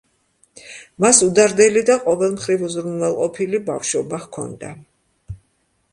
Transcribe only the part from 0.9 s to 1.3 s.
მას